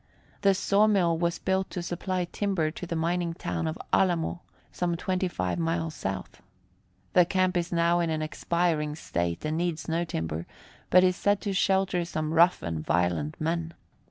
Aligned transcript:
The 0.41 0.55
saw 0.55 0.87
mill 0.87 1.15
was 1.15 1.37
built 1.37 1.69
to 1.69 1.83
supply 1.83 2.25
timber 2.25 2.71
to 2.71 2.87
the 2.87 2.95
mining 2.95 3.35
town 3.35 3.67
of 3.67 3.77
Alamo, 3.93 4.41
some 4.71 4.97
twenty 4.97 5.27
five 5.27 5.59
miles 5.59 5.93
south. 5.93 6.41
The 7.13 7.23
camp 7.23 7.55
is 7.55 7.71
now 7.71 7.99
in 7.99 8.09
an 8.09 8.23
expiring 8.23 8.95
state 8.95 9.45
and 9.45 9.57
needs 9.59 9.87
no 9.87 10.03
timber, 10.03 10.47
but 10.89 11.03
is 11.03 11.15
said 11.15 11.39
to 11.41 11.53
shelter 11.53 12.03
some 12.03 12.33
rough 12.33 12.63
and 12.63 12.83
violent 12.83 13.39
men. 13.39 13.75